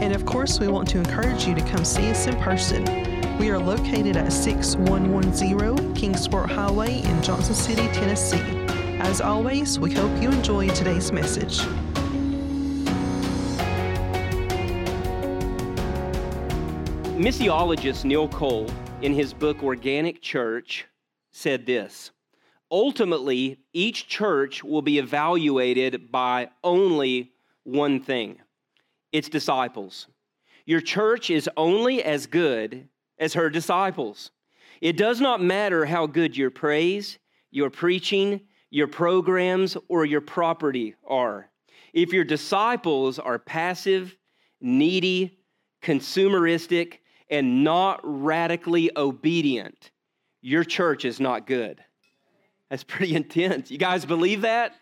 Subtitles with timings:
[0.00, 2.84] And of course, we want to encourage you to come see us in person.
[3.36, 8.40] We are located at 6110 Kingsport Highway in Johnson City, Tennessee.
[8.98, 11.58] As always, we hope you enjoy today's message.
[17.20, 18.70] Missiologist Neil Cole,
[19.02, 20.86] in his book Organic Church,
[21.30, 22.10] said this
[22.70, 27.32] Ultimately, each church will be evaluated by only
[27.64, 28.38] one thing
[29.12, 30.06] its disciples.
[30.66, 32.88] Your church is only as good
[33.18, 34.30] as her disciples.
[34.80, 37.18] It does not matter how good your praise,
[37.50, 41.50] your preaching, your programs, or your property are.
[41.92, 44.16] If your disciples are passive,
[44.60, 45.38] needy,
[45.82, 49.90] consumeristic, and not radically obedient,
[50.40, 51.82] your church is not good.
[52.68, 53.70] That's pretty intense.
[53.70, 54.74] You guys believe that?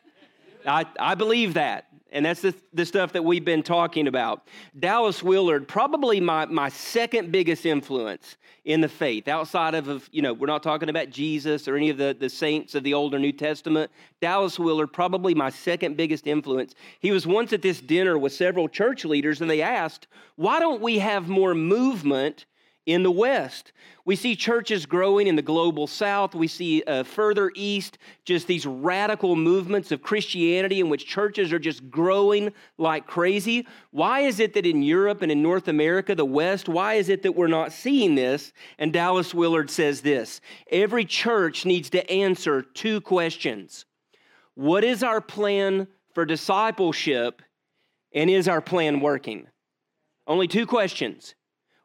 [0.66, 1.87] I, I believe that.
[2.10, 4.48] And that's the, the stuff that we've been talking about.
[4.78, 10.20] Dallas Willard, probably my, my second biggest influence in the faith, outside of, of, you
[10.20, 13.14] know, we're not talking about Jesus or any of the, the saints of the Old
[13.14, 13.90] or New Testament.
[14.20, 16.74] Dallas Willard, probably my second biggest influence.
[17.00, 20.06] He was once at this dinner with several church leaders, and they asked,
[20.36, 22.46] why don't we have more movement
[22.88, 23.72] in the West.
[24.06, 26.34] We see churches growing in the global South.
[26.34, 31.58] We see uh, further east just these radical movements of Christianity in which churches are
[31.58, 33.66] just growing like crazy.
[33.90, 37.22] Why is it that in Europe and in North America, the West, why is it
[37.24, 38.54] that we're not seeing this?
[38.78, 40.40] And Dallas Willard says this
[40.72, 43.84] every church needs to answer two questions
[44.54, 47.42] What is our plan for discipleship?
[48.14, 49.48] And is our plan working?
[50.26, 51.34] Only two questions.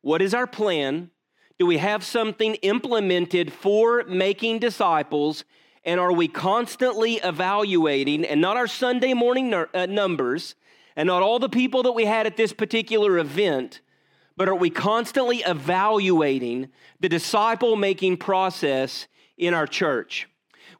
[0.03, 1.11] What is our plan?
[1.57, 5.45] Do we have something implemented for making disciples?
[5.85, 10.55] And are we constantly evaluating, and not our Sunday morning uh, numbers,
[10.97, 13.79] and not all the people that we had at this particular event,
[14.35, 16.67] but are we constantly evaluating
[16.99, 20.27] the disciple making process in our church?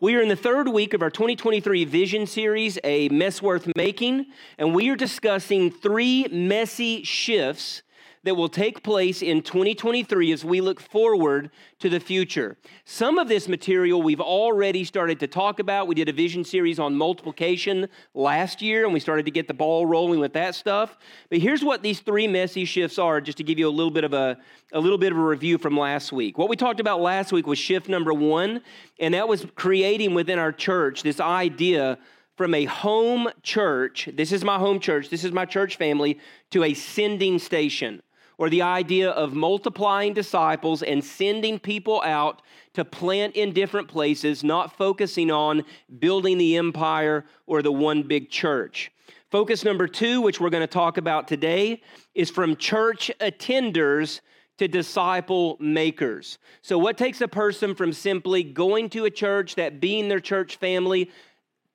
[0.01, 4.25] We are in the third week of our 2023 Vision Series, A Mess Worth Making,
[4.57, 7.83] and we are discussing three messy shifts
[8.23, 12.57] that will take place in 2023 as we look forward to the future.
[12.85, 15.87] Some of this material we've already started to talk about.
[15.87, 19.53] We did a vision series on multiplication last year, and we started to get the
[19.53, 20.97] ball rolling with that stuff.
[21.29, 24.05] But here's what these three messy shifts are, just to give you a little bit
[24.05, 24.37] of a,
[24.71, 26.37] a little bit of a review from last week.
[26.37, 28.61] What we talked about last week was shift number one,
[28.99, 31.97] and that was creating within our church this idea
[32.37, 36.19] from a home church, this is my home church, this is my church family,
[36.49, 38.01] to a sending station
[38.37, 42.41] or the idea of multiplying disciples and sending people out
[42.73, 45.63] to plant in different places, not focusing on
[45.99, 48.91] building the empire or the one big church.
[49.29, 51.81] Focus number two, which we're going to talk about today,
[52.13, 54.21] is from church attenders
[54.57, 56.37] to disciple makers.
[56.61, 60.57] So, what takes a person from simply going to a church, that being their church
[60.57, 61.09] family,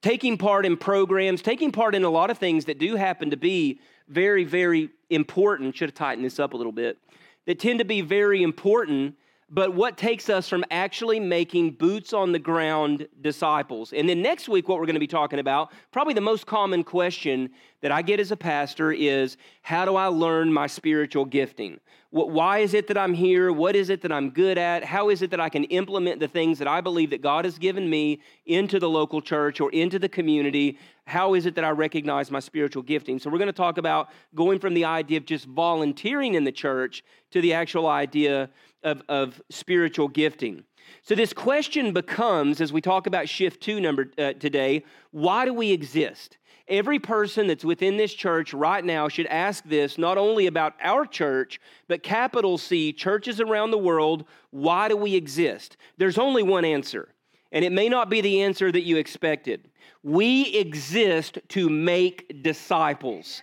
[0.02, 3.36] taking part in programs, taking part in a lot of things that do happen to
[3.36, 5.76] be very, very important.
[5.76, 6.98] Should have tightened this up a little bit.
[7.46, 9.14] That tend to be very important,
[9.50, 13.94] but what takes us from actually making boots on the ground disciples?
[13.94, 16.84] And then next week, what we're going to be talking about, probably the most common
[16.84, 17.50] question
[17.80, 21.80] that I get as a pastor is how do I learn my spiritual gifting?
[22.10, 23.52] Why is it that I'm here?
[23.52, 24.82] What is it that I'm good at?
[24.82, 27.58] How is it that I can implement the things that I believe that God has
[27.58, 30.78] given me into the local church or into the community?
[31.06, 33.18] How is it that I recognize my spiritual gifting?
[33.18, 36.52] So, we're going to talk about going from the idea of just volunteering in the
[36.52, 38.48] church to the actual idea
[38.82, 40.64] of, of spiritual gifting.
[41.02, 45.52] So, this question becomes, as we talk about shift two number uh, today, why do
[45.52, 46.38] we exist?
[46.66, 51.06] Every person that's within this church right now should ask this not only about our
[51.06, 54.24] church, but capital C, churches around the world.
[54.50, 55.78] Why do we exist?
[55.96, 57.14] There's only one answer,
[57.52, 59.70] and it may not be the answer that you expected.
[60.02, 63.42] We exist to make disciples.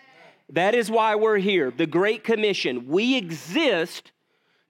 [0.50, 1.72] That is why we're here.
[1.72, 2.86] The Great Commission.
[2.86, 4.12] We exist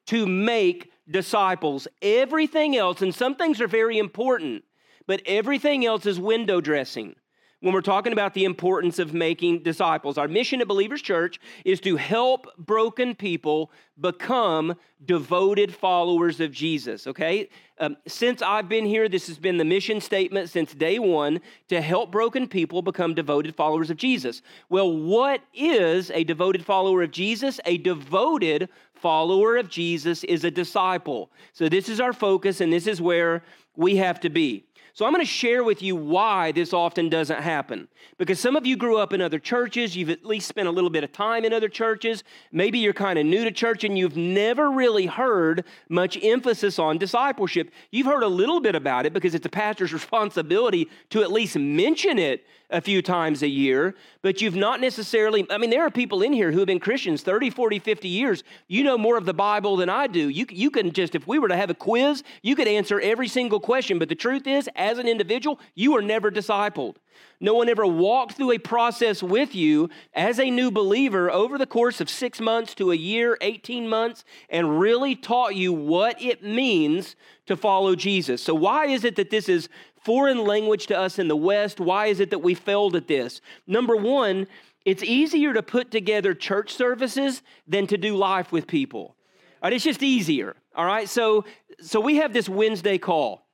[0.07, 1.87] to make disciples.
[2.03, 4.65] Everything else, and some things are very important,
[5.07, 7.15] but everything else is window dressing.
[7.61, 10.19] when we're talking about the importance of making disciples.
[10.19, 17.07] Our mission at Believers Church is to help broken people become devoted followers of Jesus,
[17.07, 17.49] okay?
[17.79, 21.81] Um, since I've been here, this has been the mission statement since day one to
[21.81, 24.43] help broken people become devoted followers of Jesus.
[24.69, 27.59] Well, what is a devoted follower of Jesus?
[27.65, 31.31] A devoted follower of Jesus is a disciple.
[31.53, 33.43] So, this is our focus, and this is where
[33.77, 34.65] we have to be.
[34.97, 37.87] So I'm going to share with you why this often doesn't happen.
[38.17, 40.89] Because some of you grew up in other churches, you've at least spent a little
[40.89, 42.25] bit of time in other churches.
[42.51, 46.97] Maybe you're kind of new to church and you've never really heard much emphasis on
[46.97, 47.73] discipleship.
[47.91, 51.59] You've heard a little bit about it because it's a pastor's responsibility to at least
[51.59, 55.91] mention it a few times a year, but you've not necessarily, I mean, there are
[55.91, 58.43] people in here who have been Christians 30, 40, 50 years.
[58.67, 60.29] You know more of the Bible than I do.
[60.29, 63.29] You, you can just, if we were to have a quiz, you could answer every
[63.29, 63.99] single question.
[63.99, 66.97] But the truth is, as an individual, you are never discipled.
[67.41, 71.67] No one ever walked through a process with you as a new believer over the
[71.67, 76.43] course of six months to a year, 18 months, and really taught you what it
[76.43, 77.17] means
[77.47, 78.43] to follow Jesus.
[78.43, 79.69] So, why is it that this is
[80.07, 81.81] foreign language to us in the West.
[81.81, 83.41] Why is it that we failed at this?
[83.67, 84.47] Number one,
[84.85, 89.17] it's easier to put together church services than to do life with people.
[89.65, 90.55] It's just easier.
[90.77, 91.45] All right, so
[91.81, 93.46] so we have this Wednesday call.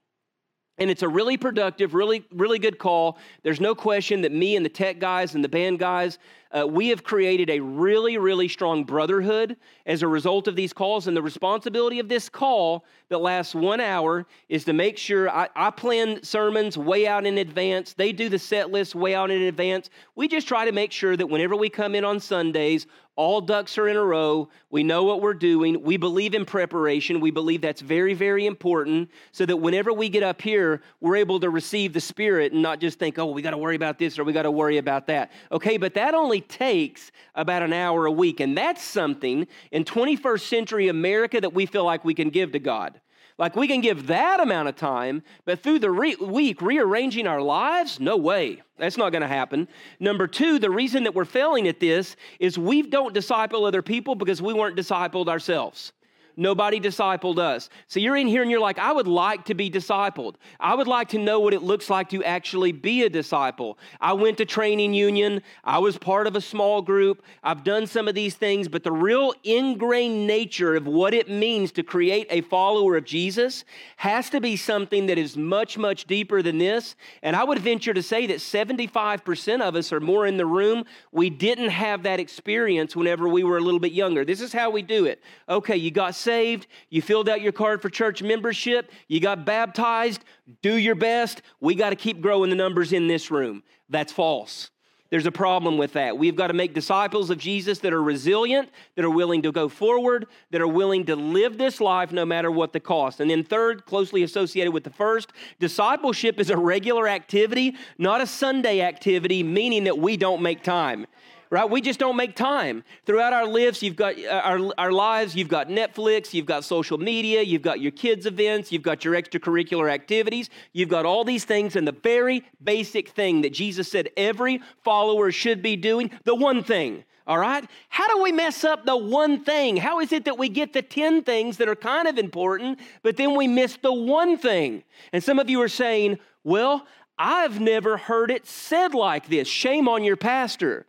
[0.82, 3.17] And it's a really productive, really, really good call.
[3.44, 6.19] There's no question that me and the tech guys and the band guys,
[6.52, 9.56] uh, we have created a really, really strong brotherhood
[9.87, 11.06] as a result of these calls.
[11.06, 15.49] And the responsibility of this call that lasts one hour is to make sure I,
[15.56, 17.94] I plan sermons way out in advance.
[17.94, 19.90] They do the set list way out in advance.
[20.14, 23.76] We just try to make sure that whenever we come in on Sundays, all ducks
[23.76, 24.48] are in a row.
[24.70, 25.82] We know what we're doing.
[25.82, 27.20] We believe in preparation.
[27.20, 31.38] We believe that's very, very important so that whenever we get up here, we're able
[31.40, 34.19] to receive the Spirit and not just think, oh, we got to worry about this
[34.19, 35.31] or we got to worry about that.
[35.50, 38.40] Okay, but that only takes about an hour a week.
[38.40, 42.58] And that's something in 21st century America that we feel like we can give to
[42.58, 43.00] God.
[43.38, 47.40] Like we can give that amount of time, but through the re- week rearranging our
[47.40, 47.98] lives?
[47.98, 48.62] No way.
[48.78, 49.68] That's not going to happen.
[49.98, 54.14] Number two, the reason that we're failing at this is we don't disciple other people
[54.14, 55.92] because we weren't discipled ourselves.
[56.37, 57.69] Nobody discipled us.
[57.87, 60.37] So you're in here and you're like, I would like to be discipled.
[60.58, 63.79] I would like to know what it looks like to actually be a disciple.
[64.00, 65.43] I went to training union.
[65.64, 67.23] I was part of a small group.
[67.43, 71.73] I've done some of these things, but the real ingrained nature of what it means
[71.73, 73.64] to create a follower of Jesus
[73.96, 76.96] has to be something that is much, much deeper than this.
[77.23, 80.84] And I would venture to say that 75% of us or more in the room,
[81.11, 84.25] we didn't have that experience whenever we were a little bit younger.
[84.25, 85.23] This is how we do it.
[85.49, 90.24] Okay, you got saved, you filled out your card for church membership, you got baptized,
[90.62, 91.42] do your best.
[91.60, 93.62] We got to keep growing the numbers in this room.
[93.88, 94.70] That's false.
[95.12, 96.16] There's a problem with that.
[96.16, 99.69] We've got to make disciples of Jesus that are resilient, that are willing to go
[99.69, 103.20] forward, that are willing to live this life no matter what the cost.
[103.20, 108.26] And then, third, closely associated with the first, discipleship is a regular activity, not a
[108.26, 111.06] Sunday activity, meaning that we don't make time
[111.52, 111.69] right?
[111.69, 112.82] We just don't make time.
[113.04, 116.96] Throughout our lives, you've got uh, our, our lives, you've got Netflix, you've got social
[116.96, 121.44] media, you've got your kids' events, you've got your extracurricular activities, you've got all these
[121.44, 126.34] things, and the very basic thing that Jesus said every follower should be doing, the
[126.34, 127.04] one thing.
[127.26, 127.69] All right?
[127.90, 129.76] How do we mess up the one thing?
[129.76, 133.19] How is it that we get the 10 things that are kind of important, but
[133.19, 134.84] then we miss the one thing?
[135.12, 136.86] And some of you are saying, well,
[137.19, 139.46] I've never heard it said like this.
[139.46, 140.86] Shame on your pastor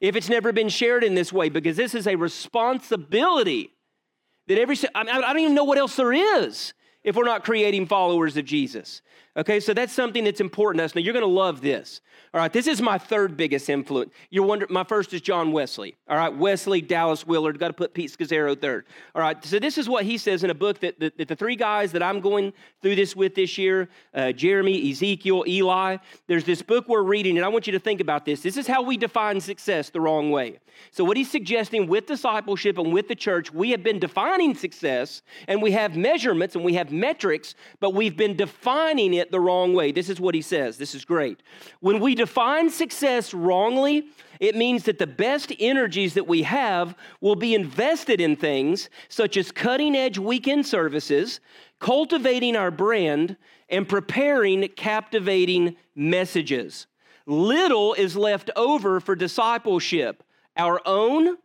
[0.00, 3.72] if it's never been shared in this way, because this is a responsibility
[4.46, 7.44] that every, I, mean, I don't even know what else there is if we're not
[7.44, 9.02] creating followers of Jesus.
[9.36, 10.94] Okay, so that's something that's important to us.
[10.94, 12.00] Now, you're going to love this.
[12.32, 14.10] All right, this is my third biggest influence.
[14.30, 15.94] You're wondering, my first is John Wesley.
[16.08, 18.86] All right, Wesley, Dallas Willard, got to put Pete Scazzero third.
[19.14, 21.36] All right, so this is what he says in a book that, that, that the
[21.36, 26.44] three guys that I'm going through this with this year uh, Jeremy, Ezekiel, Eli there's
[26.44, 28.40] this book we're reading, and I want you to think about this.
[28.40, 30.58] This is how we define success the wrong way.
[30.90, 35.22] So, what he's suggesting with discipleship and with the church, we have been defining success,
[35.48, 39.74] and we have measurements and we have metrics, but we've been defining it the wrong
[39.74, 39.92] way.
[39.92, 40.78] This is what he says.
[40.78, 41.42] This is great.
[41.80, 44.08] When we define success wrongly,
[44.40, 49.36] it means that the best energies that we have will be invested in things such
[49.36, 51.40] as cutting edge weekend services,
[51.78, 53.36] cultivating our brand,
[53.68, 56.86] and preparing captivating messages.
[57.26, 60.22] Little is left over for discipleship,
[60.56, 61.38] our own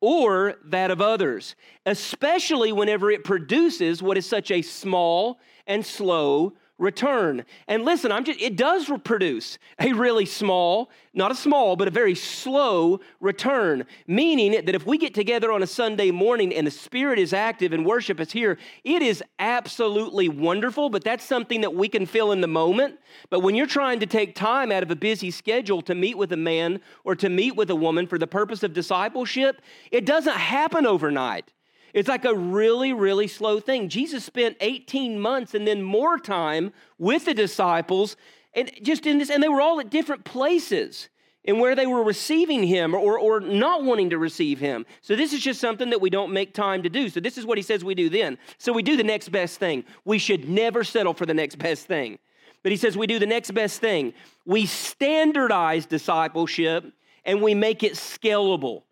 [0.00, 6.54] or that of others, especially whenever it produces what is such a small and slow
[6.80, 7.44] return.
[7.68, 11.90] And listen, I'm just it does produce a really small, not a small, but a
[11.90, 16.70] very slow return, meaning that if we get together on a Sunday morning and the
[16.70, 21.74] spirit is active and worship is here, it is absolutely wonderful, but that's something that
[21.74, 22.98] we can feel in the moment.
[23.28, 26.32] But when you're trying to take time out of a busy schedule to meet with
[26.32, 29.60] a man or to meet with a woman for the purpose of discipleship,
[29.92, 31.52] it doesn't happen overnight.
[31.92, 33.88] It's like a really, really slow thing.
[33.88, 38.16] Jesus spent 18 months and then more time with the disciples,
[38.54, 41.08] and just in this, and they were all at different places
[41.44, 44.84] and where they were receiving him or, or not wanting to receive him.
[45.00, 47.08] So this is just something that we don't make time to do.
[47.08, 48.38] So this is what he says we do then.
[48.58, 49.84] So we do the next best thing.
[50.04, 52.18] We should never settle for the next best thing.
[52.62, 54.12] But he says we do the next best thing.
[54.44, 56.92] We standardize discipleship
[57.24, 58.82] and we make it scalable.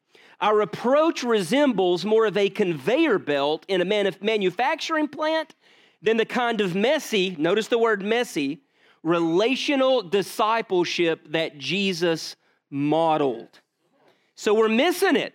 [0.41, 5.55] Our approach resembles more of a conveyor belt in a manufacturing plant
[6.01, 8.61] than the kind of messy, notice the word messy,
[9.03, 12.37] relational discipleship that Jesus
[12.71, 13.61] modeled.
[14.37, 15.35] So we're missing it.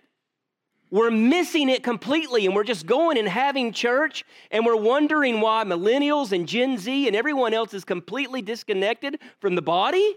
[0.90, 5.64] We're missing it completely, and we're just going and having church, and we're wondering why
[5.64, 10.14] millennials and Gen Z and everyone else is completely disconnected from the body.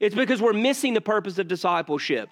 [0.00, 2.28] It's because we're missing the purpose of discipleship.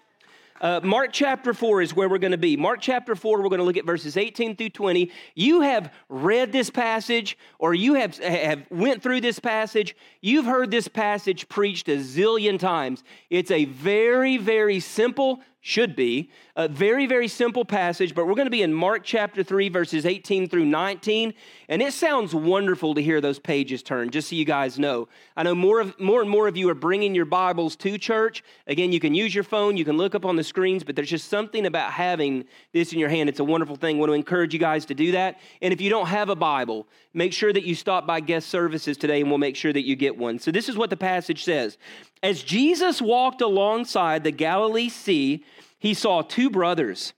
[0.61, 2.55] Uh, Mark chapter 4 is where we're going to be.
[2.55, 5.11] Mark chapter 4, we're going to look at verses 18 through 20.
[5.35, 9.97] You have read this passage or you have, have went through this passage.
[10.21, 13.03] You've heard this passage preached a zillion times.
[13.31, 16.31] It's a very, very simple should be.
[16.57, 20.07] A very, very simple passage, but we're going to be in Mark chapter 3, verses
[20.07, 21.35] 18 through 19.
[21.69, 25.09] And it sounds wonderful to hear those pages turn, just so you guys know.
[25.37, 28.43] I know more, of, more and more of you are bringing your Bibles to church.
[28.67, 31.11] Again, you can use your phone, you can look up on the screens, but there's
[31.11, 33.29] just something about having this in your hand.
[33.29, 33.97] It's a wonderful thing.
[33.97, 35.41] I want to encourage you guys to do that.
[35.61, 38.97] And if you don't have a Bible, make sure that you stop by guest services
[38.97, 40.39] today and we'll make sure that you get one.
[40.39, 41.77] So this is what the passage says.
[42.23, 45.45] As Jesus walked alongside the Galilee Sea,
[45.79, 47.15] he saw two brothers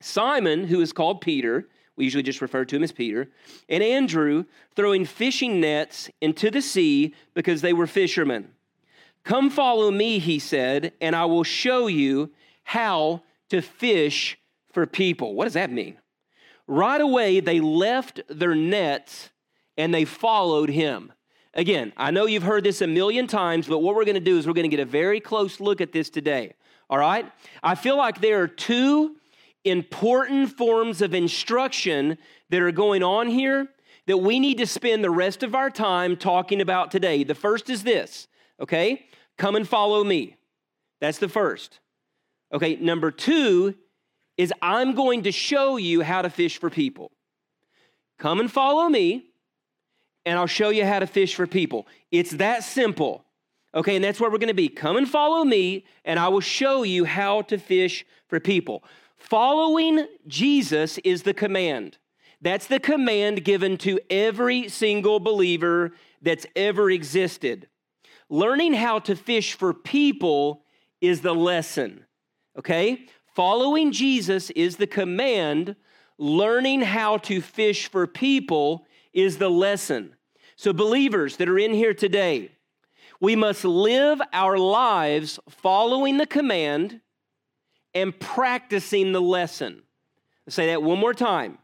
[0.00, 3.30] Simon, who is called Peter, we usually just refer to him as Peter,
[3.68, 8.50] and Andrew throwing fishing nets into the sea because they were fishermen.
[9.24, 12.32] Come follow me, he said, and I will show you
[12.64, 14.38] how to fish
[14.72, 15.34] for people.
[15.34, 15.96] What does that mean?
[16.66, 19.30] Right away, they left their nets
[19.76, 21.12] and they followed him.
[21.54, 24.38] Again, I know you've heard this a million times, but what we're going to do
[24.38, 26.54] is we're going to get a very close look at this today.
[26.88, 27.30] All right?
[27.62, 29.16] I feel like there are two
[29.64, 32.18] important forms of instruction
[32.50, 33.68] that are going on here
[34.06, 37.22] that we need to spend the rest of our time talking about today.
[37.22, 38.28] The first is this,
[38.60, 39.06] okay?
[39.38, 40.36] Come and follow me.
[41.00, 41.80] That's the first.
[42.52, 43.74] Okay, number two
[44.36, 47.12] is I'm going to show you how to fish for people.
[48.18, 49.26] Come and follow me,
[50.24, 51.86] and I'll show you how to fish for people.
[52.10, 53.24] It's that simple.
[53.74, 54.68] Okay, and that's where we're to be.
[54.68, 58.84] Come and follow me, and I will show you how to fish for people.
[59.16, 61.96] Following Jesus is the command.
[62.40, 67.68] That's the command given to every single believer that's ever existed.
[68.28, 70.64] Learning how to fish for people
[71.00, 72.04] is the lesson.
[72.58, 73.06] Okay?
[73.34, 75.76] Following Jesus is the command.
[76.18, 80.14] Learning how to fish for people is the lesson.
[80.56, 82.52] So, believers that are in here today,
[83.20, 87.00] we must live our lives following the command
[87.94, 89.82] and practicing the lesson.
[90.46, 91.58] I'll say that one more time.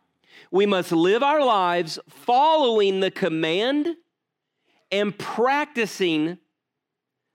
[0.51, 3.97] We must live our lives following the command
[4.91, 6.39] and practicing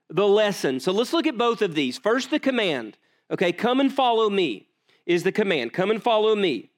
[0.08, 0.80] the lesson.
[0.80, 1.98] So let's look at both of these.
[1.98, 2.96] First, the command.
[3.30, 4.68] Okay, come and follow me
[5.06, 5.72] is the command.
[5.72, 6.70] Come and follow me.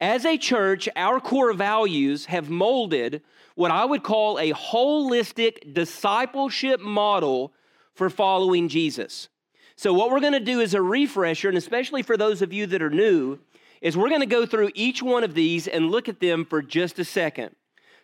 [0.00, 3.22] As a church, our core values have molded
[3.54, 7.52] what I would call a holistic discipleship model
[7.94, 9.28] for following Jesus.
[9.76, 12.66] So, what we're going to do is a refresher, and especially for those of you
[12.66, 13.38] that are new,
[13.80, 16.60] is we're going to go through each one of these and look at them for
[16.62, 17.54] just a second.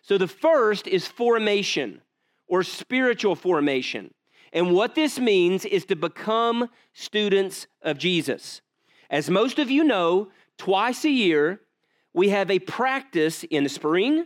[0.01, 2.01] So, the first is formation
[2.47, 4.13] or spiritual formation.
[4.53, 8.61] And what this means is to become students of Jesus.
[9.09, 11.61] As most of you know, twice a year,
[12.17, 14.25] we have a practice in the spring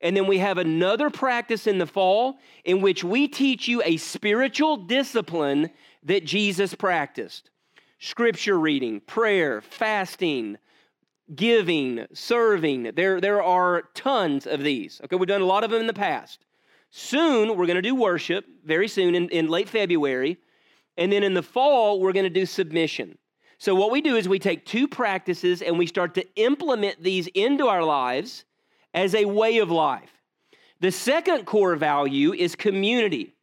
[0.00, 3.98] and then we have another practice in the fall in which we teach you a
[3.98, 5.68] spiritual discipline
[6.02, 7.50] that Jesus practiced
[7.98, 10.56] scripture reading, prayer, fasting,
[11.34, 12.92] giving, serving.
[12.94, 15.02] There, there are tons of these.
[15.04, 16.46] Okay, we've done a lot of them in the past.
[16.90, 20.38] Soon, we're going to do worship, very soon in, in late February.
[20.96, 23.18] And then in the fall, we're going to do submission.
[23.58, 27.26] So, what we do is we take two practices and we start to implement these
[27.28, 28.44] into our lives
[28.92, 30.12] as a way of life.
[30.80, 33.34] The second core value is community,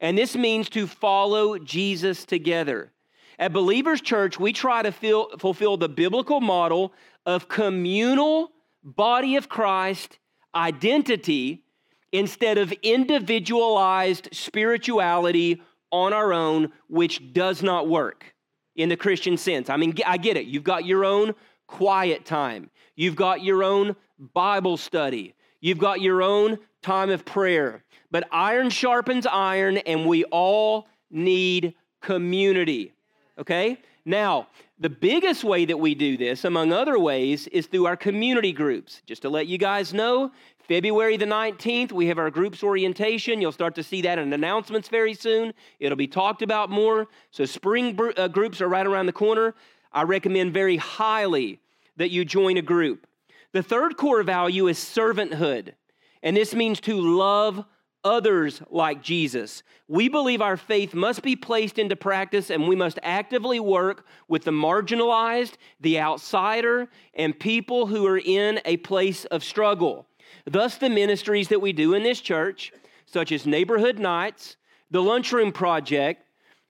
[0.00, 2.92] and this means to follow Jesus together.
[3.40, 6.92] At Believers Church, we try to feel, fulfill the biblical model
[7.26, 8.52] of communal
[8.84, 10.18] body of Christ
[10.54, 11.64] identity
[12.12, 18.35] instead of individualized spirituality on our own, which does not work
[18.76, 19.68] in the Christian sense.
[19.70, 20.46] I mean, I get it.
[20.46, 21.34] You've got your own
[21.66, 23.96] quiet time, you've got your own
[24.32, 27.82] Bible study, you've got your own time of prayer.
[28.10, 32.92] But iron sharpens iron, and we all need community.
[33.38, 33.78] Okay?
[34.04, 34.46] Now,
[34.78, 39.02] the biggest way that we do this, among other ways, is through our community groups.
[39.06, 40.30] Just to let you guys know,
[40.68, 43.40] February the 19th, we have our groups orientation.
[43.40, 45.54] You'll start to see that in announcements very soon.
[45.78, 47.06] It'll be talked about more.
[47.30, 49.54] So, spring uh, groups are right around the corner.
[49.92, 51.60] I recommend very highly
[51.96, 53.06] that you join a group.
[53.52, 55.74] The third core value is servanthood,
[56.22, 57.64] and this means to love
[58.02, 59.62] others like Jesus.
[59.88, 64.44] We believe our faith must be placed into practice and we must actively work with
[64.44, 70.06] the marginalized, the outsider, and people who are in a place of struggle.
[70.44, 72.72] Thus, the ministries that we do in this church,
[73.06, 74.56] such as Neighborhood Nights,
[74.90, 76.22] the Lunchroom Project,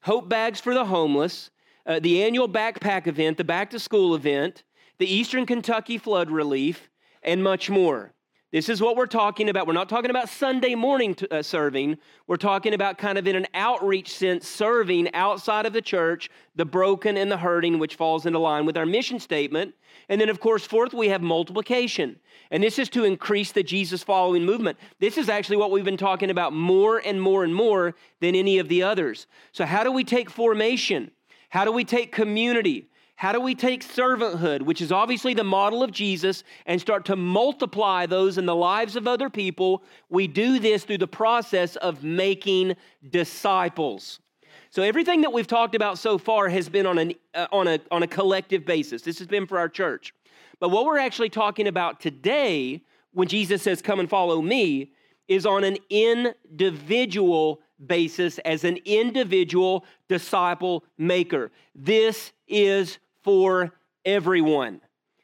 [0.02, 1.50] Hope Bags for the Homeless,
[1.86, 4.64] uh, the annual backpack event, the back to school event,
[4.98, 6.90] the Eastern Kentucky Flood Relief,
[7.22, 8.12] and much more.
[8.53, 9.67] This is what we're talking about.
[9.67, 11.99] We're not talking about Sunday morning uh, serving.
[12.29, 16.65] We're talking about kind of in an outreach sense, serving outside of the church, the
[16.65, 19.75] broken and the hurting, which falls into line with our mission statement.
[20.09, 22.21] And then, of course, fourth, we have multiplication.
[22.53, 24.79] And this is to increase the Jesus following movement.
[25.00, 28.61] This is actually what we've been talking about more and more and more than any
[28.61, 29.26] of the others.
[29.50, 31.11] So, how do we take formation?
[31.49, 32.91] How do we take community?
[33.16, 37.16] How do we take servanthood, which is obviously the model of Jesus, and start to
[37.16, 39.82] multiply those in the lives of other people?
[40.11, 42.76] We do this through the process of making
[43.08, 44.20] disciples.
[44.68, 47.80] So everything that we've talked about so far has been on, an, uh, on, a,
[47.90, 49.00] on a collective basis.
[49.00, 50.12] This has been for our church.
[50.61, 52.82] But what we're actually talking about today,
[53.12, 54.92] when Jesus says, Come and follow me,
[55.26, 61.50] is on an individual basis as an individual disciple maker.
[61.75, 63.73] This is for
[64.04, 64.80] everyone.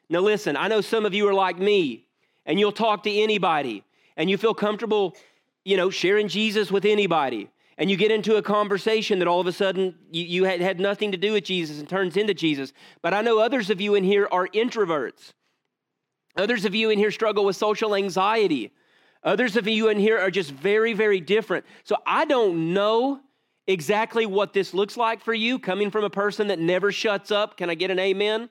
[0.09, 2.05] Now, listen, I know some of you are like me,
[2.45, 3.85] and you'll talk to anybody,
[4.17, 5.15] and you feel comfortable,
[5.63, 7.49] you know, sharing Jesus with anybody.
[7.77, 10.81] And you get into a conversation that all of a sudden you, you had, had
[10.81, 12.73] nothing to do with Jesus and turns into Jesus.
[13.01, 15.31] But I know others of you in here are introverts.
[16.35, 18.73] Others of you in here struggle with social anxiety.
[19.23, 21.65] Others of you in here are just very, very different.
[21.85, 23.21] So I don't know
[23.67, 27.57] exactly what this looks like for you, coming from a person that never shuts up.
[27.57, 28.49] Can I get an amen?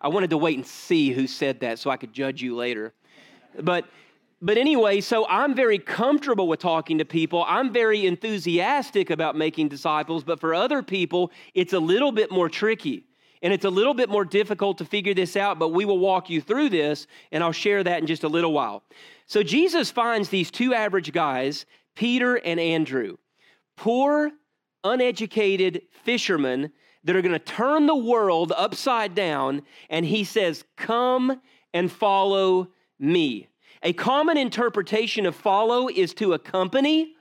[0.00, 2.92] I wanted to wait and see who said that so I could judge you later.
[3.60, 3.86] But
[4.42, 7.42] but anyway, so I'm very comfortable with talking to people.
[7.48, 12.50] I'm very enthusiastic about making disciples, but for other people, it's a little bit more
[12.50, 13.06] tricky.
[13.40, 16.28] And it's a little bit more difficult to figure this out, but we will walk
[16.28, 18.82] you through this, and I'll share that in just a little while.
[19.26, 23.16] So Jesus finds these two average guys, Peter and Andrew
[23.76, 24.32] poor,
[24.84, 26.72] uneducated fishermen
[27.04, 29.62] that are going to turn the world upside down.
[29.88, 31.40] And he says, Come
[31.72, 33.48] and follow me.
[33.82, 37.14] A common interpretation of follow is to accompany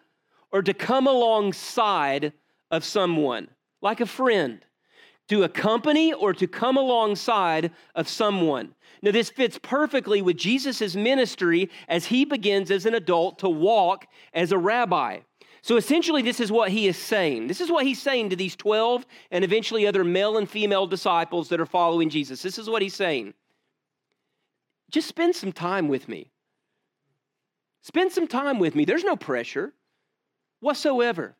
[0.51, 2.33] or to come alongside
[2.71, 3.49] of someone,
[3.81, 4.65] like a friend.
[5.29, 8.75] To accompany or to come alongside of someone.
[9.01, 14.05] Now, this fits perfectly with Jesus' ministry as he begins as an adult to walk
[14.33, 15.19] as a rabbi.
[15.65, 17.47] So essentially, this is what he is saying.
[17.47, 21.49] This is what he's saying to these 12 and eventually other male and female disciples
[21.49, 22.43] that are following Jesus.
[22.43, 23.33] This is what he's saying.
[24.91, 26.29] Just spend some time with me.
[27.81, 28.85] Spend some time with me.
[28.85, 29.73] There's no pressure
[30.59, 31.35] whatsoever.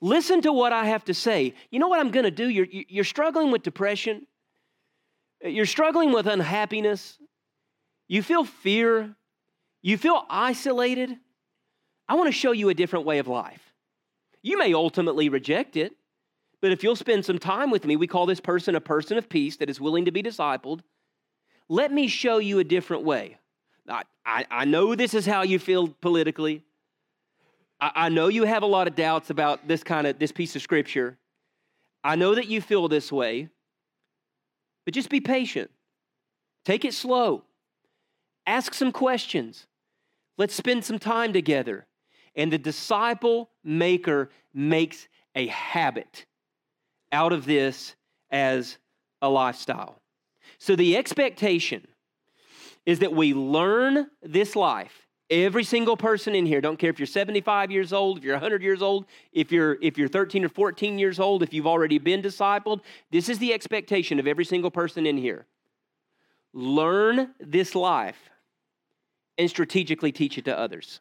[0.00, 1.52] Listen to what I have to say.
[1.72, 2.48] You know what I'm going to do?
[2.48, 4.28] You're, you're struggling with depression,
[5.42, 7.18] you're struggling with unhappiness,
[8.06, 9.16] you feel fear,
[9.82, 11.16] you feel isolated.
[12.08, 13.74] I want to show you a different way of life.
[14.42, 15.94] You may ultimately reject it,
[16.60, 19.28] but if you'll spend some time with me, we call this person a person of
[19.28, 20.80] peace that is willing to be discipled.
[21.68, 23.38] Let me show you a different way.
[23.88, 26.64] I, I, I know this is how you feel politically.
[27.80, 30.56] I, I know you have a lot of doubts about this kind of this piece
[30.56, 31.18] of scripture.
[32.02, 33.48] I know that you feel this way,
[34.84, 35.70] but just be patient.
[36.64, 37.44] Take it slow.
[38.46, 39.66] Ask some questions.
[40.38, 41.86] Let's spend some time together.
[42.38, 46.24] And the disciple maker makes a habit
[47.12, 47.94] out of this
[48.30, 48.78] as
[49.20, 50.00] a lifestyle.
[50.58, 51.86] So the expectation
[52.86, 57.06] is that we learn this life Every single person in here, don't care if you're
[57.06, 60.98] 75 years old, if you're 100 years old, if you're if you're 13 or 14
[60.98, 65.06] years old, if you've already been discipled, this is the expectation of every single person
[65.06, 65.44] in here.
[66.54, 68.30] Learn this life
[69.36, 71.00] and strategically teach it to others.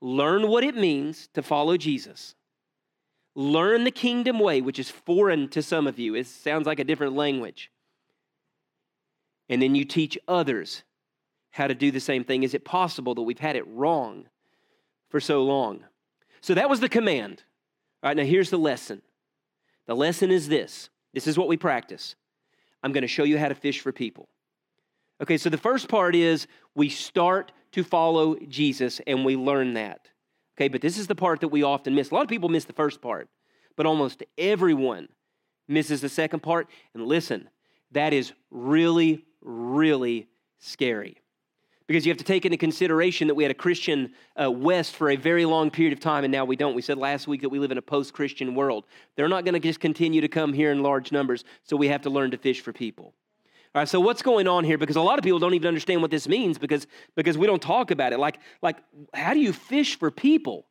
[0.00, 2.34] Learn what it means to follow Jesus.
[3.34, 6.14] Learn the kingdom way, which is foreign to some of you.
[6.14, 7.70] It sounds like a different language.
[9.48, 10.82] And then you teach others
[11.50, 12.42] how to do the same thing.
[12.42, 14.28] Is it possible that we've had it wrong
[15.08, 15.84] for so long?
[16.40, 17.42] So that was the command.
[18.02, 19.02] All right, now here's the lesson.
[19.86, 22.14] The lesson is this this is what we practice.
[22.82, 24.28] I'm going to show you how to fish for people.
[25.20, 30.08] Okay, so the first part is we start to follow Jesus and we learn that.
[30.56, 32.10] Okay, but this is the part that we often miss.
[32.10, 33.28] A lot of people miss the first part,
[33.76, 35.08] but almost everyone
[35.68, 36.68] misses the second part.
[36.94, 37.48] And listen,
[37.92, 40.28] that is really, really
[40.58, 41.20] scary
[41.88, 45.10] because you have to take into consideration that we had a Christian uh, West for
[45.10, 46.74] a very long period of time, and now we don't.
[46.74, 48.84] We said last week that we live in a post Christian world.
[49.16, 52.02] They're not going to just continue to come here in large numbers, so we have
[52.02, 53.14] to learn to fish for people.
[53.74, 54.78] All right, so what's going on here?
[54.78, 57.60] Because a lot of people don't even understand what this means because, because we don't
[57.60, 58.18] talk about it.
[58.18, 58.78] Like, like,
[59.12, 60.66] how do you fish for people?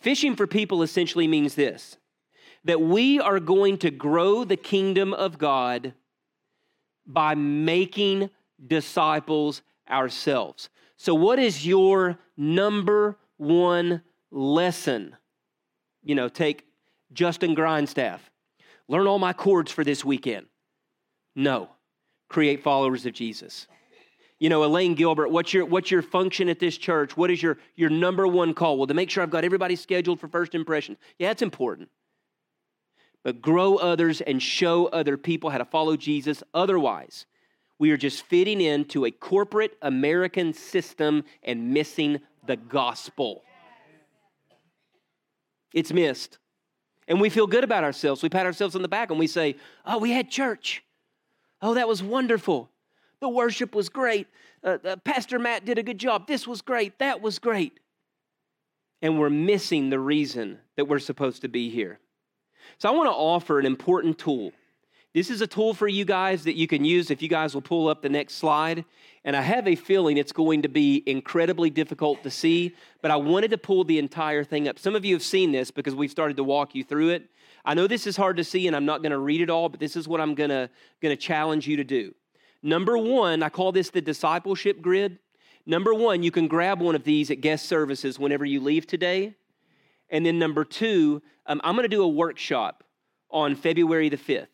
[0.00, 1.96] Fishing for people essentially means this
[2.64, 5.94] that we are going to grow the kingdom of God
[7.06, 8.30] by making
[8.66, 10.68] disciples ourselves.
[10.96, 15.16] So, what is your number one lesson?
[16.02, 16.66] You know, take
[17.12, 18.30] Justin Grindstaff.
[18.88, 20.46] Learn all my chords for this weekend.
[21.36, 21.70] No,
[22.28, 23.66] create followers of Jesus.
[24.38, 27.16] You know, Elaine Gilbert, what's your what's your function at this church?
[27.16, 28.78] What is your your number one call?
[28.78, 30.96] Well, to make sure I've got everybody scheduled for first impression.
[31.18, 31.88] Yeah, it's important.
[33.24, 36.42] But grow others and show other people how to follow Jesus.
[36.54, 37.26] Otherwise,
[37.78, 43.42] we are just fitting into a corporate American system and missing the gospel.
[45.74, 46.38] It's missed.
[47.08, 48.22] And we feel good about ourselves.
[48.22, 50.84] We pat ourselves on the back and we say, Oh, we had church.
[51.60, 52.70] Oh, that was wonderful.
[53.20, 54.28] The worship was great.
[54.62, 56.26] Uh, uh, Pastor Matt did a good job.
[56.26, 56.98] This was great.
[56.98, 57.80] That was great.
[59.02, 61.98] And we're missing the reason that we're supposed to be here.
[62.78, 64.52] So I want to offer an important tool
[65.14, 67.62] this is a tool for you guys that you can use if you guys will
[67.62, 68.84] pull up the next slide.
[69.24, 73.16] And I have a feeling it's going to be incredibly difficult to see, but I
[73.16, 74.78] wanted to pull the entire thing up.
[74.78, 77.30] Some of you have seen this because we've started to walk you through it.
[77.68, 79.68] I know this is hard to see and I'm not going to read it all,
[79.68, 82.14] but this is what I'm going to challenge you to do.
[82.62, 85.18] Number 1, I call this the discipleship grid.
[85.66, 89.34] Number 1, you can grab one of these at guest services whenever you leave today.
[90.08, 92.84] And then number 2, um, I'm going to do a workshop
[93.30, 94.48] on February the 5th.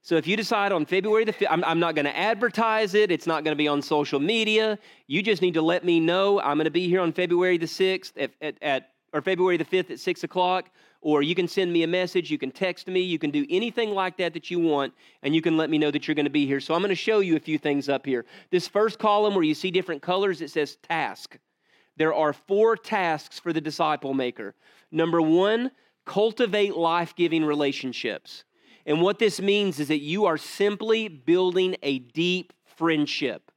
[0.00, 3.10] So if you decide on February the 5th, I'm, I'm not going to advertise it.
[3.10, 4.78] It's not going to be on social media.
[5.06, 6.40] You just need to let me know.
[6.40, 9.66] I'm going to be here on February the 6th at, at, at or February the
[9.66, 10.70] 5th at 6 o'clock.
[11.04, 12.30] Or you can send me a message.
[12.30, 13.00] You can text me.
[13.00, 14.94] You can do anything like that that you want.
[15.22, 16.60] And you can let me know that you're going to be here.
[16.60, 18.24] So I'm going to show you a few things up here.
[18.50, 21.38] This first column where you see different colors, it says task.
[21.98, 24.54] There are four tasks for the disciple maker.
[24.90, 25.72] Number one,
[26.06, 28.44] cultivate life giving relationships.
[28.86, 33.50] And what this means is that you are simply building a deep friendship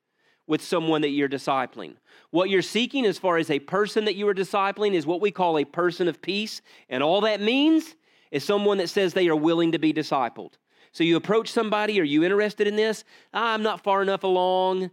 [0.48, 1.96] with someone that you're discipling.
[2.32, 5.32] What you're seeking as far as a person that you are discipling is what we
[5.32, 6.62] call a person of peace.
[6.90, 7.96] And all that means
[8.32, 10.54] is someone that says they are willing to be discipled.
[10.92, 13.04] So you approach somebody, are you interested in this?
[13.34, 14.90] Ah, I'm not far enough along.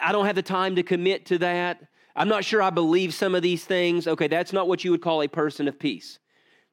[0.00, 1.82] I don't have the time to commit to that.
[2.16, 4.06] I'm not sure I believe some of these things.
[4.06, 6.18] Okay, that's not what you would call a person of peace.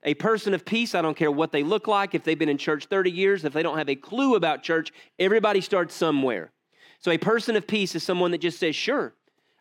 [0.03, 2.59] A person of peace, I don't care what they look like, if they've been in
[2.59, 6.51] church 30 years, if they don't have a clue about church, everybody starts somewhere.
[7.05, 9.13] So a person of peace is someone that just says, Sure,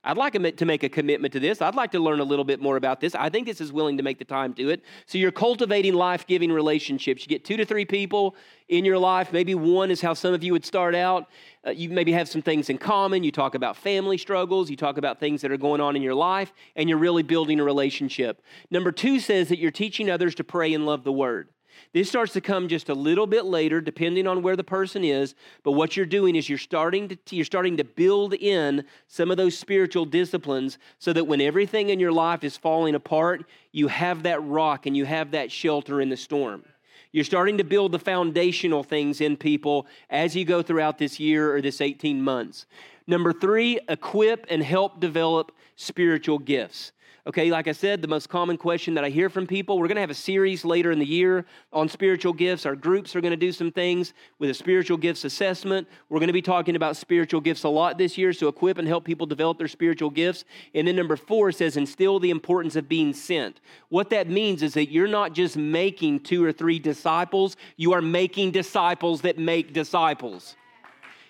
[0.02, 1.60] I'd like to make a commitment to this.
[1.60, 3.14] I'd like to learn a little bit more about this.
[3.14, 4.82] I think this is willing to make the time to it.
[5.04, 7.20] So you're cultivating life giving relationships.
[7.20, 8.34] You get two to three people
[8.70, 9.30] in your life.
[9.30, 11.28] Maybe one is how some of you would start out.
[11.66, 13.22] Uh, you maybe have some things in common.
[13.22, 14.70] You talk about family struggles.
[14.70, 17.60] You talk about things that are going on in your life, and you're really building
[17.60, 18.40] a relationship.
[18.70, 21.50] Number two says that you're teaching others to pray and love the word.
[21.94, 25.36] This starts to come just a little bit later, depending on where the person is.
[25.62, 29.36] But what you're doing is you're starting to you're starting to build in some of
[29.36, 34.24] those spiritual disciplines, so that when everything in your life is falling apart, you have
[34.24, 36.64] that rock and you have that shelter in the storm.
[37.12, 41.54] You're starting to build the foundational things in people as you go throughout this year
[41.54, 42.66] or this 18 months.
[43.06, 46.90] Number three, equip and help develop spiritual gifts.
[47.26, 49.94] Okay, like I said, the most common question that I hear from people, we're going
[49.96, 52.66] to have a series later in the year on spiritual gifts.
[52.66, 55.88] Our groups are going to do some things with a spiritual gifts assessment.
[56.10, 58.86] We're going to be talking about spiritual gifts a lot this year, so equip and
[58.86, 60.44] help people develop their spiritual gifts.
[60.74, 63.60] And then number four says, instill the importance of being sent.
[63.88, 68.02] What that means is that you're not just making two or three disciples, you are
[68.02, 70.56] making disciples that make disciples.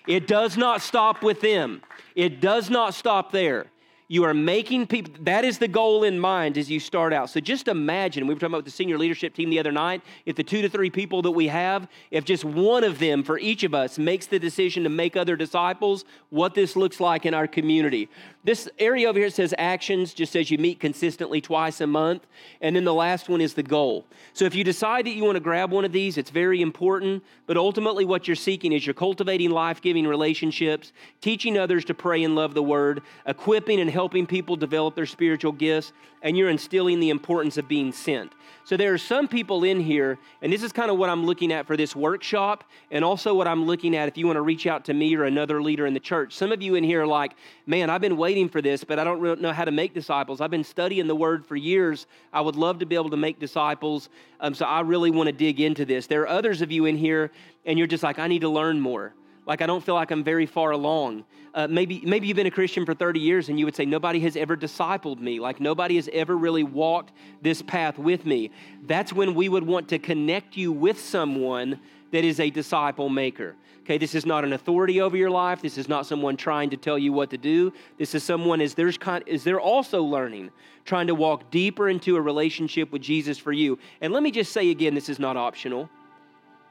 [0.07, 1.83] It does not stop with them,
[2.15, 3.67] it does not stop there.
[4.07, 7.31] You are making people, that is the goal in mind as you start out.
[7.31, 10.35] So just imagine, we were talking about the senior leadership team the other night, if
[10.35, 13.63] the two to three people that we have, if just one of them for each
[13.63, 17.47] of us makes the decision to make other disciples, what this looks like in our
[17.47, 18.07] community.
[18.43, 22.27] This area over here says actions, just says you meet consistently twice a month.
[22.61, 24.05] And then the last one is the goal.
[24.33, 27.23] So if you decide that you want to grab one of these, it's very important.
[27.47, 32.23] But ultimately, what you're seeking is you're cultivating life giving relationships, teaching others to pray
[32.23, 36.99] and love the word, equipping and helping people develop their spiritual gifts, and you're instilling
[36.99, 38.33] the importance of being sent.
[38.63, 41.51] So there are some people in here, and this is kind of what I'm looking
[41.51, 44.67] at for this workshop, and also what I'm looking at if you want to reach
[44.67, 46.35] out to me or another leader in the church.
[46.35, 49.03] Some of you in here are like, man, I've been waiting for this, but I
[49.03, 50.41] don't really know how to make disciples.
[50.41, 52.05] I've been studying the word for years.
[52.33, 54.09] I would love to be able to make disciples,
[54.41, 56.05] um, so I really want to dig into this.
[56.05, 57.31] There are others of you in here,
[57.65, 59.13] and you're just like, I need to learn more
[59.45, 61.23] like I don't feel like I'm very far along.
[61.53, 64.19] Uh, maybe, maybe you've been a Christian for 30 years and you would say, Nobody
[64.21, 65.39] has ever discipled me.
[65.39, 68.51] Like nobody has ever really walked this path with me.
[68.83, 71.79] That's when we would want to connect you with someone
[72.11, 73.55] that is a disciple maker.
[73.83, 75.61] Okay, this is not an authority over your life.
[75.61, 77.71] This is not someone trying to tell you what to do.
[77.99, 80.49] This is someone is there's kind, is they're also learning,
[80.85, 83.77] trying to walk deeper into a relationship with Jesus for you.
[84.01, 85.87] And let me just say again, this is not optional.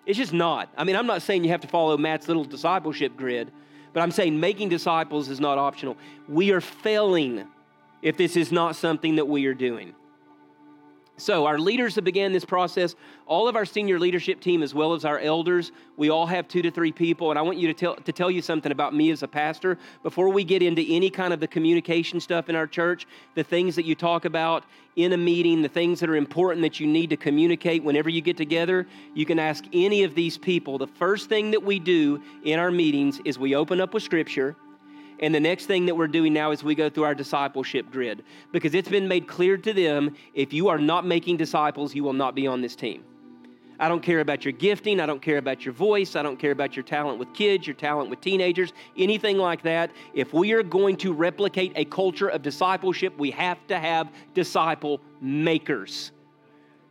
[0.06, 0.68] It's just not.
[0.76, 3.50] I mean, I'm not saying you have to follow Matt's little discipleship grid,
[3.92, 5.96] but I'm saying making disciples is not optional.
[6.28, 7.46] We are failing
[8.02, 9.94] if this is not something that we are doing.
[11.16, 12.96] So, our leaders have began this process.
[13.26, 16.60] All of our senior leadership team, as well as our elders, we all have two
[16.62, 17.30] to three people.
[17.30, 19.78] And I want you to tell, to tell you something about me as a pastor.
[20.02, 23.76] Before we get into any kind of the communication stuff in our church, the things
[23.76, 24.64] that you talk about
[24.96, 28.20] in a meeting, the things that are important that you need to communicate whenever you
[28.20, 30.78] get together, you can ask any of these people.
[30.78, 34.56] The first thing that we do in our meetings is we open up with Scripture.
[35.20, 38.24] And the next thing that we're doing now is we go through our discipleship grid
[38.52, 42.12] because it's been made clear to them if you are not making disciples, you will
[42.12, 43.04] not be on this team.
[43.78, 45.00] I don't care about your gifting.
[45.00, 46.14] I don't care about your voice.
[46.14, 49.90] I don't care about your talent with kids, your talent with teenagers, anything like that.
[50.14, 55.00] If we are going to replicate a culture of discipleship, we have to have disciple
[55.20, 56.12] makers.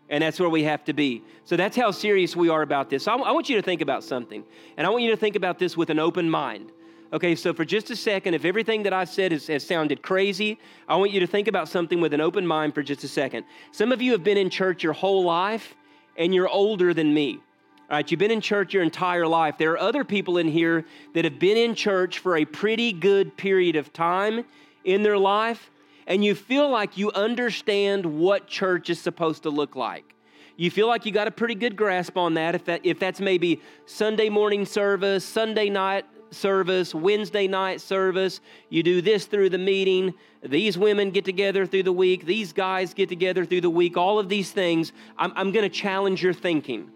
[0.09, 1.23] And that's where we have to be.
[1.45, 3.07] So that's how serious we are about this.
[3.07, 4.43] I, I want you to think about something.
[4.75, 6.71] And I want you to think about this with an open mind.
[7.13, 10.57] Okay, so for just a second, if everything that I said has, has, sounded crazy,
[10.87, 13.45] I want you to think about something with an open mind for just a second.
[13.71, 15.75] Some of you have been in church your whole life,
[16.17, 17.39] and you're older than me.
[17.87, 19.59] All right, you've been in church your entire life.
[19.59, 23.37] There are other people in here that have been in church for a pretty good
[23.37, 24.43] period of time
[24.83, 25.69] in their life,
[26.07, 30.15] and you feel like you understand what church is supposed to look like.
[30.55, 32.55] You feel like you got a pretty good grasp on that.
[32.55, 38.41] If, that, if that's maybe Sunday morning service, Sunday night service, Wednesday night service.
[38.69, 40.13] You do this through the meeting.
[40.43, 42.25] These women get together through the week.
[42.25, 43.97] These guys get together through the week.
[43.97, 46.89] All of these things, I'm, I'm going to challenge your thinking.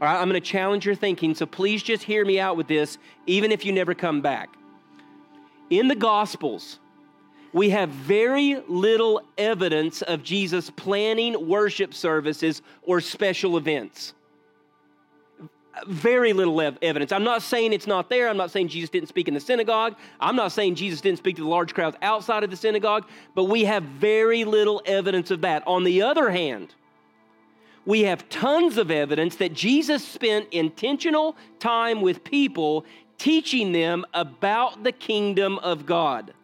[0.00, 1.34] All right, I'm going to challenge your thinking.
[1.34, 4.50] So please just hear me out with this, even if you never come back.
[5.70, 6.78] In the Gospels,
[7.52, 14.12] we have very little evidence of Jesus planning worship services or special events
[15.86, 17.12] very little evidence.
[17.12, 18.28] I'm not saying it's not there.
[18.28, 19.96] I'm not saying Jesus didn't speak in the synagogue.
[20.20, 23.44] I'm not saying Jesus didn't speak to the large crowds outside of the synagogue, but
[23.44, 25.62] we have very little evidence of that.
[25.66, 26.74] On the other hand,
[27.84, 32.84] we have tons of evidence that Jesus spent intentional time with people
[33.18, 36.34] teaching them about the kingdom of God.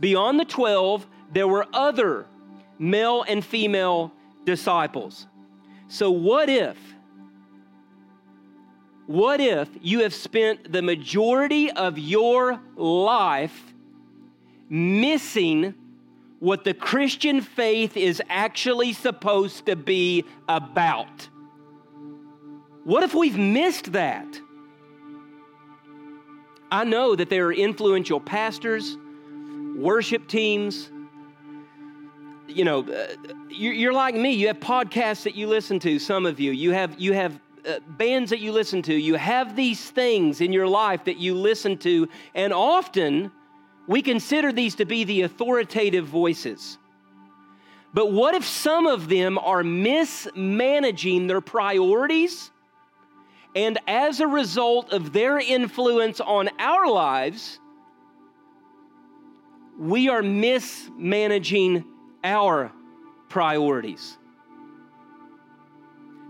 [0.00, 2.26] Beyond the 12, there were other
[2.78, 4.12] male and female
[4.44, 5.26] disciples.
[5.88, 6.76] So, what if
[9.06, 13.74] what if you have spent the majority of your life
[14.68, 15.74] missing
[16.40, 21.28] what the Christian faith is actually supposed to be about?
[22.84, 24.40] What if we've missed that?
[26.70, 28.96] I know that there are influential pastors,
[29.76, 30.90] worship teams.
[32.48, 33.06] You know, uh,
[33.48, 34.32] you're like me.
[34.32, 35.98] You have podcasts that you listen to.
[35.98, 39.56] Some of you, you have you have uh, bands that you listen to, you have
[39.56, 43.30] these things in your life that you listen to, and often
[43.86, 46.78] we consider these to be the authoritative voices.
[47.92, 52.50] But what if some of them are mismanaging their priorities?
[53.54, 57.60] And as a result of their influence on our lives,
[59.78, 61.84] we are mismanaging
[62.24, 62.72] our
[63.28, 64.18] priorities.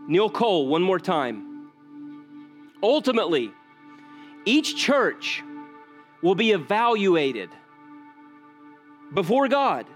[0.07, 1.71] Neil Cole, one more time.
[2.83, 3.51] Ultimately,
[4.45, 5.43] each church
[6.23, 7.51] will be evaluated
[9.15, 9.87] before God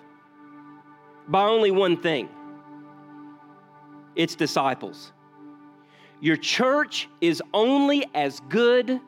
[1.27, 2.29] by only one thing
[4.17, 5.13] its disciples.
[6.21, 9.01] Your church is only as good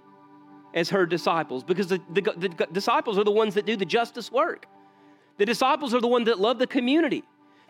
[0.75, 4.31] as her disciples because the, the, the, disciples are the ones that do the justice
[4.31, 4.67] work.
[5.39, 7.25] The disciples are the ones that love the community.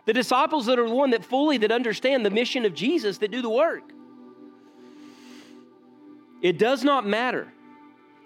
[0.05, 3.31] The disciples that are the one that fully that understand the mission of Jesus that
[3.31, 3.83] do the work.
[6.41, 7.51] It does not matter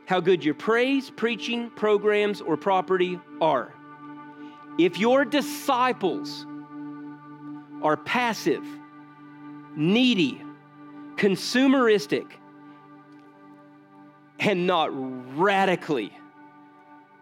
[0.05, 3.73] how good your praise, preaching, programs, or property are.
[4.77, 6.45] If your disciples
[7.81, 8.65] are passive,
[9.75, 10.41] needy,
[11.15, 12.31] consumeristic,
[14.39, 14.89] and not
[15.37, 16.15] radically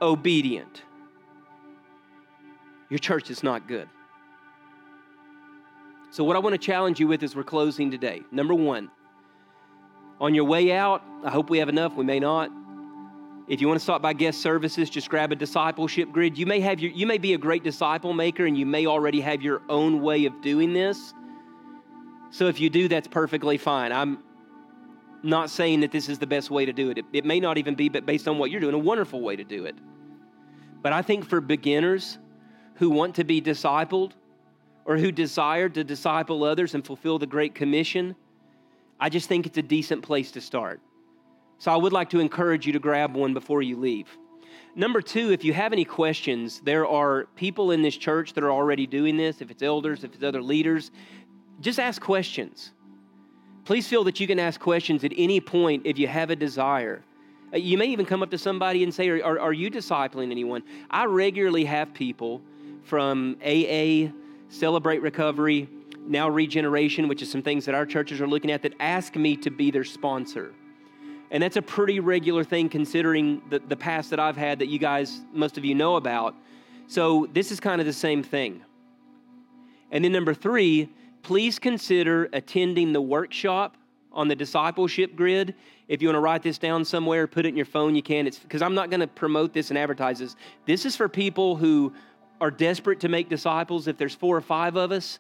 [0.01, 0.83] obedient,
[2.89, 3.87] your church is not good.
[6.13, 8.91] So, what I want to challenge you with as we're closing today number one,
[10.21, 12.51] on your way out, I hope we have enough, we may not.
[13.47, 16.37] If you want to stop by guest services, just grab a discipleship grid.
[16.37, 19.21] You may have your, you may be a great disciple maker and you may already
[19.21, 21.15] have your own way of doing this.
[22.29, 23.91] So if you do, that's perfectly fine.
[23.91, 24.19] I'm
[25.23, 26.99] not saying that this is the best way to do it.
[26.99, 29.35] It, it may not even be, but based on what you're doing, a wonderful way
[29.35, 29.73] to do it.
[30.83, 32.19] But I think for beginners
[32.75, 34.11] who want to be discipled
[34.85, 38.15] or who desire to disciple others and fulfill the Great Commission,
[38.99, 40.81] I just think it's a decent place to start.
[41.57, 44.07] So I would like to encourage you to grab one before you leave.
[44.75, 48.51] Number two, if you have any questions, there are people in this church that are
[48.51, 49.39] already doing this.
[49.39, 50.91] If it's elders, if it's other leaders,
[51.61, 52.71] just ask questions.
[53.65, 57.03] Please feel that you can ask questions at any point if you have a desire.
[57.53, 60.31] Uh, you may even come up to somebody and say, Are, are, are you discipling
[60.31, 60.63] anyone?
[60.89, 62.41] I regularly have people
[62.83, 64.11] from AA,
[64.53, 65.67] Celebrate Recovery,
[66.05, 69.35] now Regeneration, which is some things that our churches are looking at, that ask me
[69.37, 70.53] to be their sponsor.
[71.31, 74.77] And that's a pretty regular thing considering the, the past that I've had that you
[74.77, 76.35] guys, most of you know about.
[76.85, 78.61] So this is kind of the same thing.
[79.89, 80.87] And then number three,
[81.23, 83.75] please consider attending the workshop
[84.11, 85.55] on the discipleship grid.
[85.87, 88.27] If you want to write this down somewhere, put it in your phone, you can.
[88.27, 90.35] It's because I'm not going to promote this and advertise this.
[90.67, 91.91] This is for people who
[92.43, 93.87] are desperate to make disciples.
[93.87, 95.19] If there's four or five of us,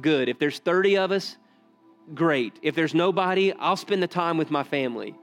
[0.00, 0.30] good.
[0.30, 1.36] If there's 30 of us,
[2.14, 2.58] great.
[2.62, 5.14] If there's nobody, I'll spend the time with my family.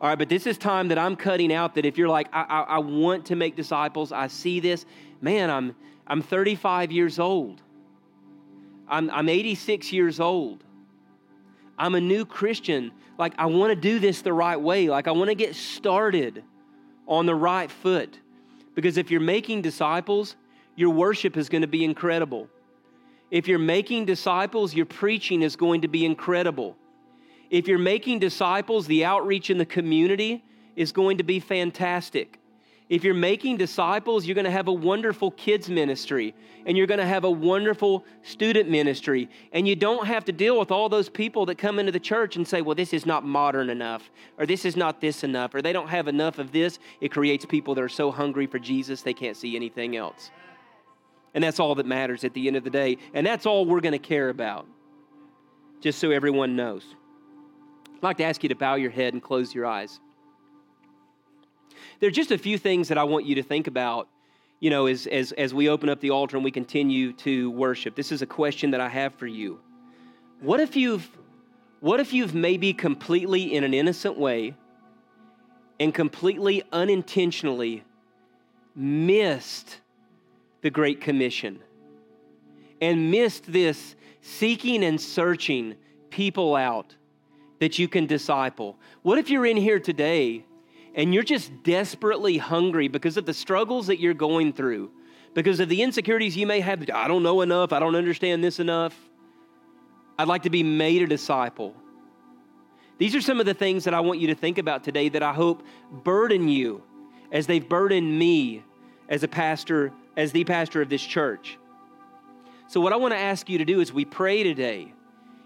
[0.00, 2.44] All right, but this is time that I'm cutting out that if you're like, I,
[2.44, 4.86] I, I want to make disciples, I see this,
[5.20, 7.60] man, I'm, I'm 35 years old.
[8.88, 10.64] I'm, I'm 86 years old.
[11.76, 12.90] I'm a new Christian.
[13.18, 14.88] Like, I want to do this the right way.
[14.88, 16.42] Like, I want to get started
[17.06, 18.18] on the right foot.
[18.74, 20.36] Because if you're making disciples,
[20.76, 22.48] your worship is going to be incredible.
[23.30, 26.76] If you're making disciples, your preaching is going to be incredible.
[27.50, 30.44] If you're making disciples, the outreach in the community
[30.76, 32.38] is going to be fantastic.
[32.88, 36.34] If you're making disciples, you're going to have a wonderful kids ministry
[36.66, 39.28] and you're going to have a wonderful student ministry.
[39.52, 42.36] And you don't have to deal with all those people that come into the church
[42.36, 45.62] and say, well, this is not modern enough, or this is not this enough, or
[45.62, 46.78] they don't have enough of this.
[47.00, 50.30] It creates people that are so hungry for Jesus they can't see anything else.
[51.34, 52.98] And that's all that matters at the end of the day.
[53.12, 54.66] And that's all we're going to care about,
[55.80, 56.84] just so everyone knows.
[57.96, 60.00] I'd like to ask you to bow your head and close your eyes.
[62.04, 64.10] There are just a few things that I want you to think about,
[64.60, 67.94] you know, as, as, as we open up the altar and we continue to worship.
[67.94, 69.58] This is a question that I have for you.
[70.42, 71.08] What if you've,
[71.80, 74.54] what if you've maybe completely in an innocent way
[75.80, 77.84] and completely unintentionally
[78.76, 79.80] missed
[80.60, 81.58] the Great Commission
[82.82, 85.74] and missed this seeking and searching
[86.10, 86.94] people out
[87.60, 88.76] that you can disciple?
[89.00, 90.44] What if you're in here today
[90.94, 94.90] and you're just desperately hungry because of the struggles that you're going through,
[95.34, 96.88] because of the insecurities you may have?
[96.92, 98.96] I don't know enough, I don't understand this enough.
[100.18, 101.74] I'd like to be made a disciple.
[102.98, 105.22] These are some of the things that I want you to think about today that
[105.22, 106.82] I hope burden you
[107.32, 108.62] as they've burdened me
[109.08, 111.58] as a pastor as the pastor of this church.
[112.68, 114.92] So, what I want to ask you to do is we pray today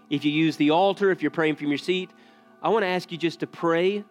[0.09, 2.11] If you use the altar, if you're praying from your seat,
[2.61, 4.03] I want to ask you just to pray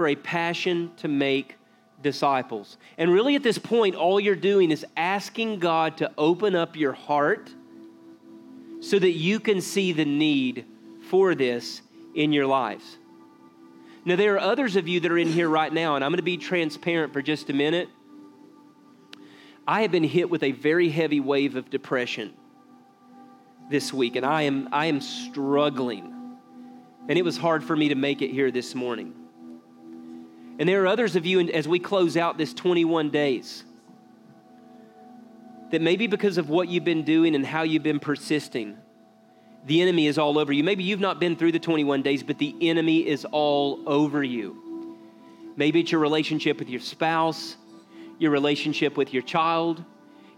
[0.00, 1.56] for a passion to make
[2.00, 2.78] disciples.
[2.96, 6.94] And really, at this point, all you're doing is asking God to open up your
[6.94, 7.52] heart
[8.80, 10.64] so that you can see the need
[11.10, 11.82] for this
[12.14, 12.96] in your lives.
[14.06, 16.16] Now, there are others of you that are in here right now, and I'm going
[16.16, 17.90] to be transparent for just a minute.
[19.68, 22.32] I have been hit with a very heavy wave of depression
[23.70, 26.38] this week, and I am, I am struggling.
[27.06, 29.19] And it was hard for me to make it here this morning.
[30.60, 33.64] And there are others of you, as we close out this 21 days,
[35.70, 38.76] that maybe because of what you've been doing and how you've been persisting,
[39.64, 40.62] the enemy is all over you.
[40.62, 44.98] Maybe you've not been through the 21 days, but the enemy is all over you.
[45.56, 47.56] Maybe it's your relationship with your spouse,
[48.18, 49.82] your relationship with your child.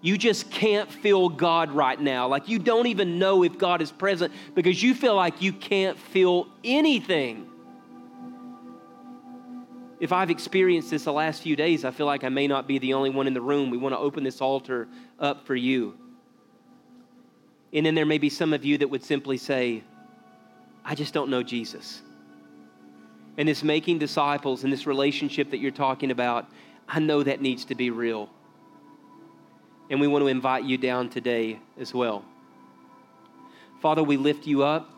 [0.03, 2.29] You just can't feel God right now.
[2.29, 5.99] Like you don't even know if God is present because you feel like you can't
[5.99, 7.49] feel anything.
[10.03, 12.79] If I've experienced this the last few days, I feel like I may not be
[12.81, 13.71] the only one in the room.
[13.71, 14.89] We want to open this altar
[15.21, 15.97] up for you.
[17.73, 19.85] And then there may be some of you that would simply say,
[20.85, 22.03] I just don't know Jesus.
[23.39, 26.51] And this making disciples and this relationship that you're talking about,
[26.89, 28.29] I know that needs to be real.
[29.89, 32.25] And we want to invite you down today as well.
[33.81, 34.91] Father, we lift you up.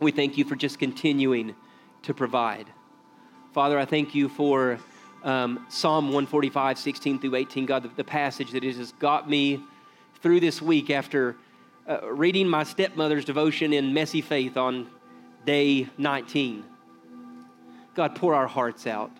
[0.00, 1.54] We thank you for just continuing
[2.02, 2.66] to provide.
[3.52, 4.78] Father, I thank you for
[5.24, 9.62] um, Psalm 145, 16 through 18, God, the, the passage that has got me
[10.20, 11.34] through this week after
[11.88, 14.86] uh, reading my stepmother's devotion in Messy Faith on
[15.46, 16.62] day 19.
[17.94, 19.10] God, pour our hearts out.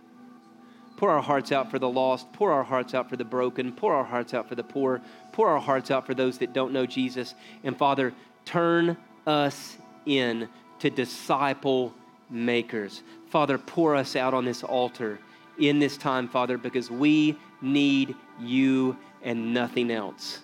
[0.99, 2.31] Pour our hearts out for the lost.
[2.35, 3.73] Pour our hearts out for the broken.
[3.73, 5.01] Pour our hearts out for the poor.
[5.33, 7.35] Pour our hearts out for those that don't know Jesus.
[7.65, 8.13] And Father,
[8.45, 10.49] turn us in
[10.81, 11.95] to disciple
[12.31, 13.03] makers.
[13.31, 15.19] Father, pour us out on this altar
[15.59, 20.41] in this time, Father, because we need you and nothing else.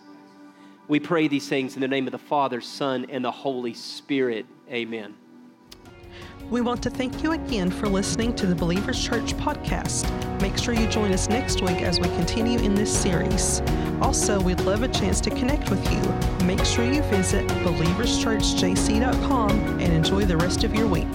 [0.86, 4.44] We pray these things in the name of the Father, Son, and the Holy Spirit.
[4.70, 5.14] Amen.
[6.50, 10.04] We want to thank you again for listening to the Believers Church podcast.
[10.42, 13.62] Make sure you join us next week as we continue in this series.
[14.02, 16.02] Also, we'd love a chance to connect with you.
[16.44, 21.08] Make sure you visit believerschurchjc.com and enjoy the rest of your week.